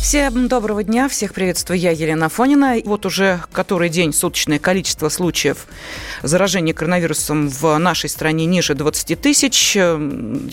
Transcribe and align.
Всем 0.00 0.46
доброго 0.46 0.84
дня, 0.84 1.08
всех 1.08 1.34
приветствую, 1.34 1.80
я 1.80 1.90
Елена 1.90 2.28
Фонина. 2.28 2.76
Вот 2.84 3.04
уже 3.06 3.40
который 3.50 3.88
день 3.88 4.12
суточное 4.12 4.60
количество 4.60 5.08
случаев 5.08 5.66
заражения 6.22 6.72
коронавирусом 6.72 7.48
в 7.48 7.76
нашей 7.78 8.08
стране 8.08 8.46
ниже 8.46 8.74
20 8.74 9.20
тысяч. 9.20 9.76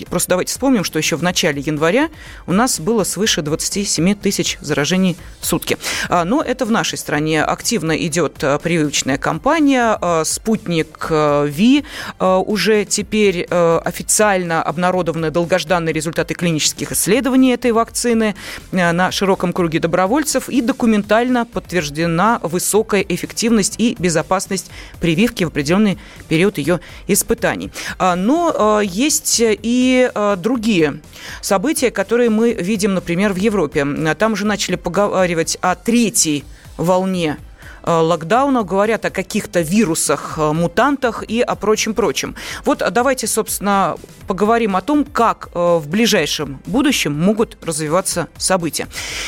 Просто 0.10 0.30
давайте 0.30 0.52
вспомним, 0.52 0.84
что 0.84 0.98
еще 0.98 1.18
в 1.18 1.24
начале 1.24 1.62
января 1.62 2.10
у 2.48 2.52
нас 2.52 2.80
было 2.80 3.04
свыше 3.04 3.44
27 3.44 4.16
тысяч 4.16 4.58
заражений 4.60 5.18
в 5.40 5.46
сутки. 5.46 5.78
А, 6.10 6.26
но 6.26 6.42
это 6.42 6.66
в 6.66 6.72
нашей 6.72 6.98
стране 6.98 7.44
активно 7.44 7.92
идет 7.92 8.44
а, 8.44 8.58
прививочная 8.58 9.20
кампания. 9.20 9.98
А, 10.02 10.24
Спутник 10.26 11.10
Ви 11.10 11.84
уже 12.20 12.86
теперь 12.86 13.44
официально 13.44 14.64
обнародованы 14.64 15.30
долгожданные 15.32 15.94
результаты 15.94 16.34
клинических 16.34 16.92
исследований 16.92 17.52
этой 17.52 17.72
вакцины 17.72 18.36
на 18.72 19.12
широком 19.12 19.43
широком 19.44 19.54
круге 19.54 19.80
добровольцев 19.80 20.48
и 20.48 20.62
документально 20.62 21.46
подтверждена 21.46 22.40
высокая 22.44 23.02
эффективность 23.02 23.76
и 23.78 23.96
безопасность 24.00 24.72
прививки 25.02 25.44
в 25.44 25.48
определенный 25.48 25.98
период 26.30 26.58
ее 26.58 26.80
испытаний. 27.08 27.70
А, 28.00 28.16
но 28.16 28.54
а, 28.56 28.80
есть 28.80 29.42
и 29.42 30.10
а, 30.16 30.38
другие 30.38 31.02
события, 31.42 31.92
которые 31.92 32.30
мы 32.30 32.54
видим, 32.54 32.94
например, 32.94 33.34
в 33.34 33.38
Европе. 33.38 33.86
Там 34.18 34.34
уже 34.34 34.46
начали 34.46 34.78
поговаривать 34.78 35.58
о 35.62 35.76
третьей 35.76 36.46
волне 36.78 37.38
локдауна, 37.86 38.64
говорят 38.64 39.06
о 39.06 39.10
каких-то 39.10 39.62
вирусах, 39.62 40.36
э, 40.38 40.52
мутантах 40.52 41.24
и 41.28 41.42
о 41.42 41.56
прочем-прочем. 41.56 42.36
Вот 42.66 42.84
давайте, 42.92 43.28
собственно, 43.28 43.98
поговорим 44.28 44.76
о 44.76 44.82
том, 44.82 45.06
как 45.06 45.50
э, 45.54 45.78
в 45.78 45.88
ближайшем 45.88 46.60
будущем 46.66 47.14
могут 47.14 47.58
развиваться 47.64 48.28
события. 48.38 48.88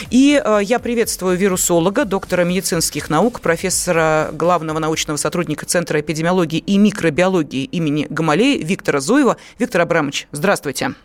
И 0.10 0.42
я 0.62 0.80
приветствую 0.80 1.38
вирусолога, 1.38 2.06
доктора 2.06 2.44
медицинских 2.44 3.10
наук, 3.10 3.42
профессора 3.42 4.30
главного 4.32 4.80
научного 4.80 5.18
сотрудника 5.18 5.66
Центра 5.66 6.00
эпидемиологии 6.00 6.60
и 6.60 6.78
микробиологии 6.78 7.64
имени 7.66 8.08
Гамалеи 8.10 8.62
Виктора 8.64 9.00
Зуева. 9.00 9.38
Виктор 9.60 9.82
Абрамович, 9.82 10.28
здравствуйте. 10.32 10.96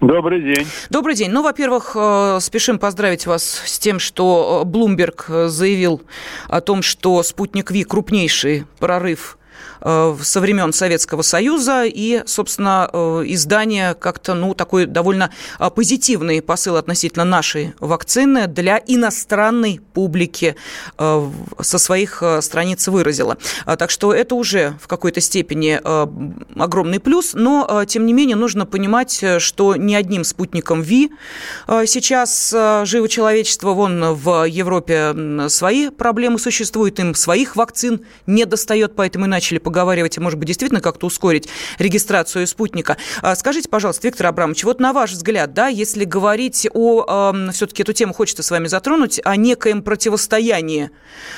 Добрый 0.00 0.40
день. 0.40 0.66
Добрый 0.90 1.16
день. 1.16 1.30
Ну, 1.30 1.42
во-первых, 1.42 1.96
э, 1.96 2.38
спешим 2.40 2.78
поздравить 2.78 3.26
вас 3.26 3.62
с 3.66 3.78
тем, 3.80 3.98
что 3.98 4.62
Блумберг 4.64 5.26
э, 5.28 5.48
заявил 5.48 6.02
о 6.46 6.60
том, 6.60 6.82
что 6.82 7.22
спутник 7.24 7.72
Ви 7.72 7.82
крупнейший 7.82 8.64
прорыв 8.78 9.37
Э, 9.37 9.37
со 9.80 10.40
времен 10.40 10.72
Советского 10.72 11.22
Союза, 11.22 11.84
и, 11.84 12.22
собственно, 12.26 12.90
э, 12.92 13.22
издание 13.26 13.94
как-то, 13.94 14.34
ну, 14.34 14.54
такой 14.54 14.86
довольно 14.86 15.30
э, 15.58 15.70
позитивный 15.70 16.42
посыл 16.42 16.76
относительно 16.76 17.24
нашей 17.24 17.74
вакцины 17.80 18.46
для 18.46 18.82
иностранной 18.86 19.80
публики 19.94 20.56
со 20.96 21.78
своих 21.78 22.22
страниц 22.40 22.88
выразило. 22.88 23.36
Так 23.64 23.90
что 23.90 24.12
это 24.12 24.34
уже 24.34 24.78
в 24.80 24.86
какой-то 24.86 25.20
степени 25.20 25.80
огромный 26.58 27.00
плюс, 27.00 27.34
но, 27.34 27.84
тем 27.86 28.06
не 28.06 28.12
менее, 28.12 28.36
нужно 28.36 28.66
понимать, 28.66 29.24
что 29.38 29.76
ни 29.76 29.94
одним 29.94 30.24
спутником 30.24 30.82
ВИ 30.82 31.10
сейчас 31.86 32.50
живо 32.84 33.08
человечество, 33.08 33.70
вон 33.72 34.14
в 34.14 34.44
Европе 34.44 35.48
свои 35.48 35.90
проблемы 35.90 36.38
существуют, 36.38 36.98
им 37.00 37.14
своих 37.14 37.56
вакцин 37.56 38.00
не 38.26 38.44
достает, 38.44 38.94
поэтому 38.94 39.26
и 39.26 39.28
начали 39.48 39.58
поговаривать, 39.58 40.16
и, 40.18 40.20
может 40.20 40.38
быть, 40.38 40.46
действительно 40.46 40.80
как-то 40.82 41.06
ускорить 41.06 41.48
регистрацию 41.78 42.46
спутника. 42.46 42.98
А 43.22 43.34
скажите, 43.34 43.68
пожалуйста, 43.68 44.06
Виктор 44.06 44.26
Абрамович, 44.26 44.64
вот 44.64 44.78
на 44.78 44.92
ваш 44.92 45.12
взгляд, 45.12 45.54
да, 45.54 45.68
если 45.68 46.04
говорить 46.04 46.68
о, 46.74 47.32
все-таки 47.52 47.82
эту 47.82 47.94
тему 47.94 48.12
хочется 48.12 48.42
с 48.42 48.50
вами 48.50 48.66
затронуть, 48.66 49.20
о 49.24 49.36
некоем 49.36 49.82
противостоянии 49.82 50.90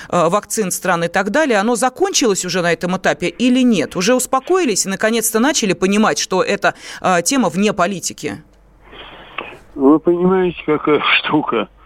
э, 0.08 0.28
вакцин 0.28 0.72
стран 0.72 1.04
и 1.04 1.08
так 1.08 1.30
далее, 1.30 1.58
оно 1.58 1.76
закончилось 1.76 2.44
уже 2.44 2.62
на 2.62 2.72
этом 2.72 2.96
этапе 2.96 3.28
или 3.28 3.62
нет? 3.62 3.94
Уже 3.94 4.14
успокоились 4.14 4.86
и 4.86 4.88
наконец-то 4.88 5.38
начали 5.38 5.72
понимать, 5.72 6.18
что 6.18 6.42
это 6.42 6.74
э, 7.00 7.22
тема 7.22 7.48
вне 7.48 7.72
политики? 7.72 8.42
Вы 9.76 10.00
понимаете, 10.00 10.58
какая 10.66 11.00
штука– 11.22 11.68
а, 11.78 11.79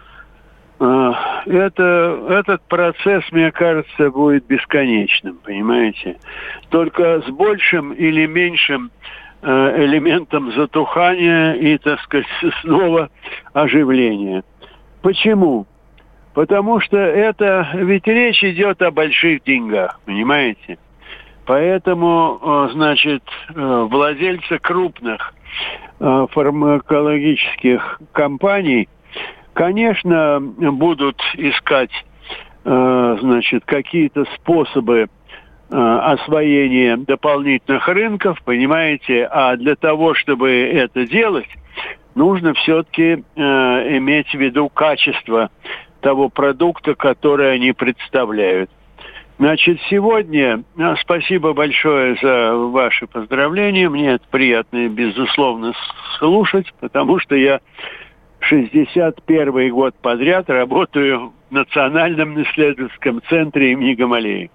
это, 0.79 2.25
этот 2.29 2.61
процесс, 2.63 3.23
мне 3.31 3.51
кажется, 3.51 4.11
будет 4.11 4.45
бесконечным, 4.45 5.37
понимаете? 5.43 6.17
Только 6.69 7.21
с 7.21 7.29
большим 7.29 7.93
или 7.93 8.25
меньшим 8.25 8.91
э, 9.41 9.85
элементом 9.85 10.51
затухания 10.51 11.53
и, 11.53 11.77
так 11.77 12.01
сказать, 12.01 12.27
снова 12.61 13.09
оживления. 13.53 14.43
Почему? 15.01 15.65
Потому 16.33 16.81
что 16.81 16.97
это, 16.97 17.69
ведь 17.75 18.05
речь 18.07 18.43
идет 18.43 18.81
о 18.81 18.91
больших 18.91 19.43
деньгах, 19.43 20.01
понимаете? 20.05 20.77
Поэтому, 21.45 22.39
э, 22.41 22.69
значит, 22.73 23.23
э, 23.53 23.87
владельцы 23.89 24.59
крупных 24.59 25.33
фармакологических 25.97 28.01
компаний– 28.11 28.89
Конечно, 29.55 30.41
будут 30.41 31.21
искать, 31.35 31.91
э, 32.65 33.17
значит, 33.21 33.63
какие-то 33.63 34.25
способы 34.35 35.07
э, 35.07 35.75
освоения 35.77 36.97
дополнительных 36.97 37.87
рынков, 37.87 38.37
понимаете, 38.43 39.23
а 39.31 39.55
для 39.55 39.77
того, 39.77 40.13
чтобы 40.13 40.51
это 40.51 41.07
делать, 41.07 41.47
нужно 42.15 42.53
все-таки 42.53 43.23
э, 43.37 43.41
иметь 43.97 44.27
в 44.31 44.37
виду 44.37 44.67
качество 44.67 45.49
того 46.01 46.27
продукта, 46.27 46.93
который 46.93 47.53
они 47.53 47.71
представляют. 47.71 48.69
Значит, 49.39 49.79
сегодня 49.89 50.63
спасибо 51.01 51.53
большое 51.53 52.17
за 52.21 52.55
ваши 52.55 53.07
поздравления. 53.07 53.87
Мне 53.87 54.15
это 54.15 54.25
приятно, 54.29 54.89
безусловно, 54.89 55.71
слушать, 56.19 56.73
потому 56.81 57.19
что 57.19 57.35
я 57.35 57.61
61 58.47 59.69
год 59.71 59.95
подряд 60.01 60.49
работаю 60.49 61.33
в 61.49 61.53
Национальном 61.53 62.41
исследовательском 62.43 63.21
центре 63.29 63.71
имени 63.71 63.95
Гамалеи. 63.95 64.51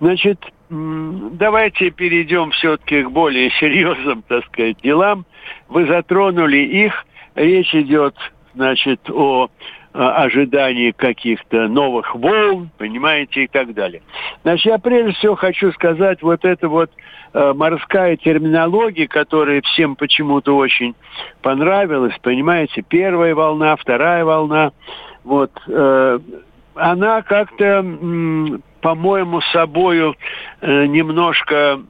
Значит, 0.00 0.44
давайте 0.68 1.90
перейдем 1.90 2.50
все-таки 2.50 3.04
к 3.04 3.10
более 3.10 3.50
серьезным, 3.60 4.22
так 4.22 4.44
сказать, 4.46 4.78
делам. 4.82 5.24
Вы 5.68 5.86
затронули 5.86 6.58
их. 6.58 7.06
Речь 7.34 7.74
идет, 7.74 8.14
значит, 8.54 9.08
о 9.08 9.48
ожидании 9.92 10.90
каких-то 10.92 11.68
новых 11.68 12.14
волн, 12.14 12.70
понимаете, 12.78 13.44
и 13.44 13.46
так 13.46 13.74
далее. 13.74 14.02
Значит, 14.42 14.66
я 14.66 14.78
прежде 14.78 15.12
всего 15.12 15.34
хочу 15.34 15.72
сказать 15.72 16.22
вот 16.22 16.44
это 16.44 16.68
вот 16.68 16.90
Э, 17.34 17.54
морская 17.54 18.16
терминология, 18.16 19.08
которая 19.08 19.62
всем 19.62 19.96
почему-то 19.96 20.54
очень 20.54 20.94
понравилась, 21.40 22.14
понимаете, 22.20 22.82
первая 22.86 23.34
волна, 23.34 23.74
вторая 23.76 24.24
волна, 24.24 24.72
вот, 25.24 25.50
э, 25.66 26.18
она 26.74 27.22
как-то, 27.22 27.82
по-моему, 28.82 29.40
собою 29.52 30.14
э, 30.60 30.86
немножко 30.86 31.80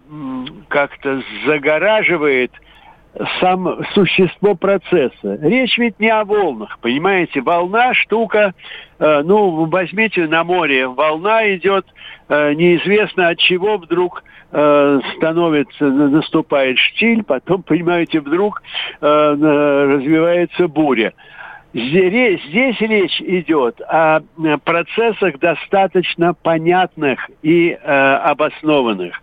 как-то 0.68 1.22
загораживает 1.44 2.52
сам 3.40 3.84
существо 3.94 4.54
процесса. 4.54 5.38
Речь 5.42 5.76
ведь 5.76 6.00
не 6.00 6.08
о 6.08 6.24
волнах, 6.24 6.78
понимаете? 6.80 7.42
Волна 7.42 7.92
штука, 7.94 8.54
э, 8.98 9.22
ну, 9.22 9.66
возьмите 9.66 10.26
на 10.26 10.44
море, 10.44 10.86
волна 10.88 11.54
идет, 11.54 11.86
э, 12.28 12.54
неизвестно 12.54 13.28
от 13.28 13.38
чего 13.38 13.76
вдруг 13.76 14.24
э, 14.50 15.00
становится, 15.16 15.84
наступает 15.84 16.78
штиль, 16.78 17.22
потом, 17.22 17.62
понимаете, 17.66 18.20
вдруг 18.20 18.62
э, 19.00 19.06
развивается 19.06 20.68
буря. 20.68 21.12
Здесь, 21.74 22.42
здесь 22.48 22.78
речь 22.80 23.20
идет 23.22 23.80
о 23.88 24.20
процессах 24.64 25.38
достаточно 25.38 26.34
понятных 26.34 27.30
и 27.42 27.70
э, 27.70 28.14
обоснованных. 28.24 29.18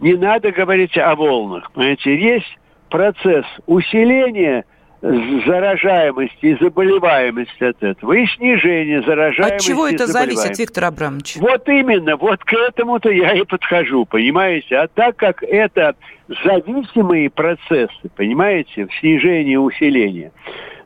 Не 0.00 0.14
надо 0.14 0.50
говорить 0.50 0.98
о 0.98 1.14
волнах. 1.14 1.70
Понимаете, 1.70 2.16
есть 2.16 2.58
процесс 2.94 3.44
усиления 3.66 4.64
заражаемости 5.02 6.46
и 6.46 6.56
заболеваемости 6.60 7.64
от 7.64 7.82
этого, 7.82 8.12
и 8.12 8.24
снижение 8.36 9.02
заражаемости. 9.02 9.56
От 9.56 9.60
чего 9.60 9.88
это 9.88 10.06
зависит, 10.06 10.56
Виктор 10.56 10.84
Абрамович? 10.84 11.38
Вот 11.38 11.68
именно, 11.68 12.16
вот 12.16 12.44
к 12.44 12.52
этому-то 12.52 13.10
я 13.10 13.32
и 13.32 13.42
подхожу, 13.42 14.06
понимаете? 14.06 14.76
А 14.76 14.86
так 14.86 15.16
как 15.16 15.42
это 15.42 15.96
зависимые 16.44 17.30
процессы, 17.30 18.08
понимаете, 18.14 18.86
в 18.86 18.94
снижении 19.00 19.56
усиления, 19.56 20.30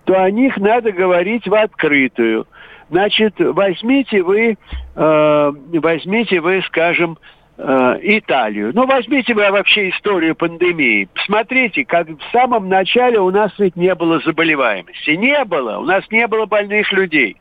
то 0.05 0.15
о 0.19 0.31
них 0.31 0.57
надо 0.57 0.93
говорить 0.93 1.47
в 1.47 1.55
открытую. 1.55 2.47
Значит, 2.89 3.35
возьмите 3.39 4.23
вы, 4.23 4.57
э, 4.97 5.53
возьмите 5.75 6.41
вы, 6.41 6.63
скажем, 6.67 7.19
Италию. 7.59 8.71
Ну, 8.73 8.87
возьмите 8.87 9.35
вы 9.35 9.51
вообще 9.51 9.91
историю 9.91 10.37
пандемии. 10.37 11.09
Посмотрите, 11.13 11.85
как 11.85 12.09
в 12.09 12.23
самом 12.31 12.69
начале 12.69 13.19
у 13.19 13.31
нас 13.31 13.51
ведь 13.59 13.75
не 13.75 13.93
было 13.97 14.21
заболеваемости. 14.21 15.11
Не 15.11 15.45
было. 15.45 15.79
У 15.79 15.85
нас 15.85 16.05
не 16.11 16.27
было 16.29 16.47
больных 16.47 16.93
людей. 16.93 17.37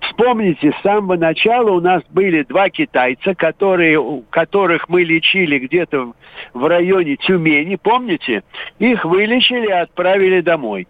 Вспомните, 0.00 0.72
с 0.72 0.82
самого 0.82 1.16
начала 1.16 1.70
у 1.70 1.80
нас 1.80 2.02
были 2.10 2.42
два 2.42 2.68
китайца, 2.68 3.34
которые, 3.34 4.22
которых 4.28 4.90
мы 4.90 5.04
лечили 5.04 5.58
где-то 5.58 6.12
в 6.52 6.66
районе 6.66 7.16
Тюмени, 7.16 7.76
помните? 7.76 8.42
Их 8.78 9.06
вылечили 9.06 9.68
и 9.68 9.72
отправили 9.72 10.42
домой. 10.42 10.86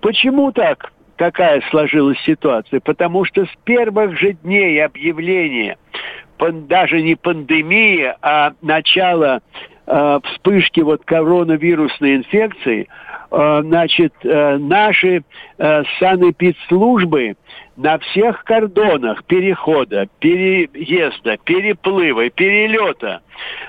Почему 0.00 0.50
так? 0.52 0.92
Такая 1.16 1.60
сложилась 1.70 2.18
ситуация. 2.20 2.80
Потому 2.80 3.26
что 3.26 3.44
с 3.44 3.50
первых 3.64 4.18
же 4.18 4.32
дней 4.32 4.82
объявления, 4.82 5.76
даже 6.66 7.02
не 7.02 7.14
пандемии, 7.14 8.14
а 8.22 8.52
начала 8.62 9.40
э, 9.86 10.20
вспышки 10.24 10.80
вот 10.80 11.04
коронавирусной 11.04 12.16
инфекции, 12.16 12.88
э, 13.30 13.62
значит, 13.64 14.14
э, 14.22 14.56
наши 14.58 15.22
санэпидслужбы 15.58 17.36
на 17.76 17.98
всех 17.98 18.44
кордонах 18.44 19.24
перехода, 19.24 20.08
переезда, 20.20 21.36
переплыва, 21.44 22.28
перелета, 22.30 23.20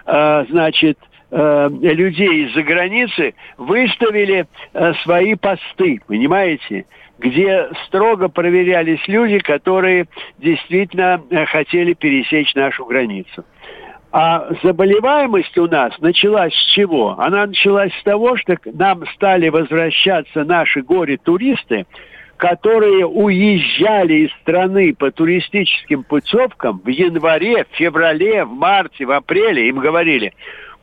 значит, 0.05 0.97
э, 1.31 1.69
людей 1.71 2.45
из-за 2.45 2.63
границы 2.63 3.33
выставили 3.57 4.45
э, 4.73 4.93
свои 5.03 5.35
посты, 5.35 5.99
понимаете? 6.07 6.85
где 7.19 7.67
строго 7.85 8.29
проверялись 8.29 9.05
люди, 9.07 9.39
которые 9.39 10.07
действительно 10.37 11.21
э, 11.29 11.45
хотели 11.45 11.93
пересечь 11.93 12.55
нашу 12.55 12.85
границу. 12.85 13.43
А 14.11 14.47
заболеваемость 14.63 15.55
у 15.57 15.67
нас 15.67 15.93
началась 15.99 16.53
с 16.53 16.73
чего? 16.73 17.15
Она 17.19 17.45
началась 17.45 17.93
с 17.93 18.03
того, 18.03 18.37
что 18.37 18.57
нам 18.65 19.05
стали 19.13 19.49
возвращаться 19.49 20.43
наши 20.45 20.81
горе-туристы, 20.81 21.85
которые 22.37 23.05
уезжали 23.05 24.25
из 24.25 24.31
страны 24.41 24.95
по 24.95 25.11
туристическим 25.11 26.03
путевкам 26.03 26.81
в 26.83 26.87
январе, 26.87 27.65
в 27.65 27.75
феврале, 27.75 28.45
в 28.45 28.51
марте, 28.51 29.05
в 29.05 29.11
апреле, 29.11 29.67
им 29.67 29.77
говорили, 29.77 30.33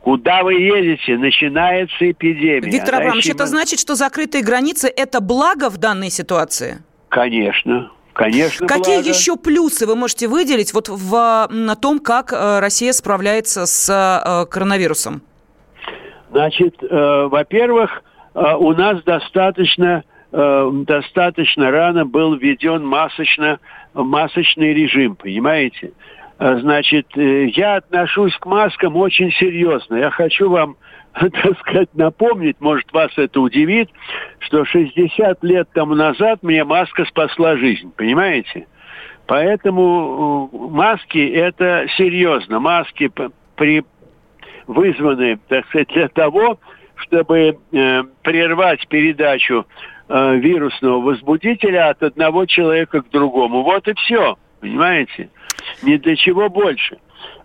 Куда 0.06 0.44
вы 0.44 0.54
едете? 0.54 1.18
Начинается 1.18 2.08
эпидемия. 2.08 2.70
Виктор 2.70 2.94
Абрамович, 2.94 3.30
это 3.30 3.46
значит, 3.46 3.80
что 3.80 3.96
закрытые 3.96 4.44
границы– 4.44 4.86
это 4.96 5.20
благо 5.20 5.68
в 5.68 5.78
данной 5.78 6.10
ситуации? 6.10 6.78
Конечно. 7.08 7.90
Конечно, 8.12 8.68
Какие 8.68 8.98
благо. 8.98 9.08
еще 9.08 9.36
плюсы 9.36 9.84
вы 9.84 9.96
можете 9.96 10.28
выделить 10.28 10.72
вот 10.74 10.88
в, 10.88 11.48
на 11.50 11.74
том, 11.74 11.98
как 11.98 12.32
э, 12.32 12.60
Россия 12.60 12.92
справляется 12.92 13.66
с 13.66 13.90
э, 13.90 14.46
коронавирусом? 14.48 15.22
Значит, 16.30 16.76
э, 16.84 17.26
во-первых, 17.28 18.04
э, 18.36 18.54
у 18.60 18.74
нас 18.74 19.02
достаточно, 19.02 20.04
э, 20.30 20.70
достаточно 20.86 21.72
рано 21.72 22.06
был 22.06 22.36
введен 22.36 22.86
масочно, 22.86 23.58
масочный 23.92 24.72
режим, 24.72 25.16
понимаете? 25.16 25.90
Э, 26.38 26.58
значит, 26.58 27.06
э, 27.16 27.46
я 27.46 27.76
отношусь 27.76 28.36
к 28.36 28.46
маскам 28.46 28.96
очень 28.96 29.32
серьезно. 29.32 29.96
Я 29.96 30.10
хочу 30.10 30.50
вам, 30.50 30.76
так 31.14 31.58
сказать, 31.60 31.88
напомнить, 31.94 32.60
может, 32.60 32.92
вас 32.92 33.10
это 33.16 33.40
удивит, 33.40 33.90
что 34.40 34.64
60 34.64 35.42
лет 35.44 35.68
тому 35.72 35.94
назад 35.94 36.42
мне 36.42 36.64
маска 36.64 37.04
спасла 37.06 37.56
жизнь, 37.56 37.92
понимаете? 37.96 38.66
Поэтому 39.26 40.50
э, 40.52 40.56
маски 40.56 41.26
это 41.26 41.86
серьезно. 41.96 42.60
Маски 42.60 43.10
при 43.56 43.84
вызваны, 44.66 45.38
так 45.48 45.66
сказать, 45.68 45.88
для 45.88 46.08
того, 46.08 46.58
чтобы 46.96 47.58
э, 47.72 48.02
прервать 48.22 48.86
передачу 48.88 49.66
э, 50.08 50.36
вирусного 50.36 51.00
возбудителя 51.00 51.90
от 51.90 52.02
одного 52.02 52.46
человека 52.46 53.02
к 53.02 53.10
другому. 53.10 53.62
Вот 53.62 53.88
и 53.88 53.94
все, 53.94 54.36
понимаете? 54.60 55.30
Ни 55.82 55.96
для 55.96 56.17
чего 56.17 56.49
больше. 56.49 56.99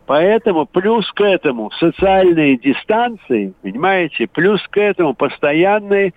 Поэтому 0.05 0.65
плюс 0.65 1.09
к 1.11 1.21
этому 1.21 1.71
социальные 1.79 2.57
дистанции, 2.57 3.53
понимаете, 3.61 4.27
плюс 4.27 4.61
к 4.69 4.77
этому 4.77 5.13
постоянные 5.13 6.13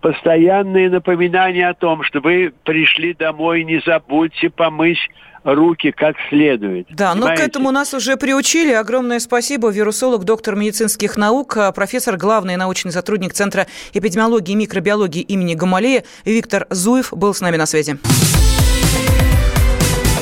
постоянные 0.00 0.90
напоминания 0.90 1.68
о 1.68 1.74
том, 1.74 2.02
что 2.04 2.20
вы 2.20 2.52
пришли 2.64 3.14
домой, 3.14 3.64
не 3.64 3.80
забудьте 3.84 4.50
помыть 4.50 4.98
руки 5.42 5.92
как 5.92 6.16
следует. 6.28 6.86
Да, 6.90 7.12
понимаете? 7.12 7.42
но 7.42 7.44
к 7.44 7.48
этому 7.48 7.70
нас 7.70 7.94
уже 7.94 8.16
приучили. 8.16 8.72
Огромное 8.72 9.20
спасибо. 9.20 9.68
Вирусолог, 9.70 10.24
доктор 10.24 10.56
медицинских 10.56 11.16
наук, 11.16 11.56
профессор, 11.74 12.16
главный 12.16 12.56
научный 12.56 12.92
сотрудник 12.92 13.32
Центра 13.32 13.66
эпидемиологии 13.94 14.52
и 14.52 14.56
микробиологии 14.56 15.22
имени 15.22 15.54
Гамалея 15.54 16.04
Виктор 16.24 16.66
Зуев 16.70 17.12
был 17.12 17.32
с 17.32 17.40
нами 17.40 17.56
на 17.56 17.66
связи. 17.66 17.98